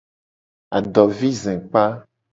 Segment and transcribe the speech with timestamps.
[0.77, 1.83] Adovizekpa.